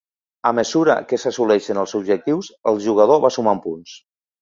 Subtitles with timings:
[0.49, 3.99] A mesura que s’assoleixen els objectius, el jugador va sumant punts.